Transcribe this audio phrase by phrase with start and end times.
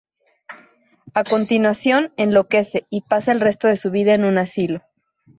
[1.13, 4.81] A continuación enloquece y pasa el resto de su vida en un asilo.